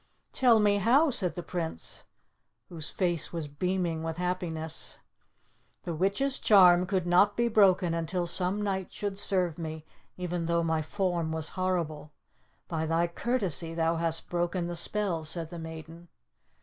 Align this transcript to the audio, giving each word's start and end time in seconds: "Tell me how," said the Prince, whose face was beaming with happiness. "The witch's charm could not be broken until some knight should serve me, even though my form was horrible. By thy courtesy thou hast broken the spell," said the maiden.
"Tell 0.31 0.59
me 0.59 0.77
how," 0.77 1.11
said 1.11 1.35
the 1.35 1.43
Prince, 1.43 2.05
whose 2.69 2.89
face 2.89 3.31
was 3.31 3.47
beaming 3.47 4.01
with 4.01 4.17
happiness. 4.17 4.97
"The 5.83 5.93
witch's 5.93 6.39
charm 6.39 6.87
could 6.87 7.05
not 7.05 7.37
be 7.37 7.47
broken 7.47 7.93
until 7.93 8.25
some 8.25 8.63
knight 8.63 8.91
should 8.91 9.19
serve 9.19 9.59
me, 9.59 9.85
even 10.17 10.47
though 10.47 10.63
my 10.63 10.81
form 10.81 11.31
was 11.31 11.49
horrible. 11.49 12.11
By 12.67 12.87
thy 12.87 13.05
courtesy 13.05 13.75
thou 13.75 13.97
hast 13.97 14.27
broken 14.27 14.65
the 14.65 14.75
spell," 14.75 15.23
said 15.23 15.51
the 15.51 15.59
maiden. 15.59 16.07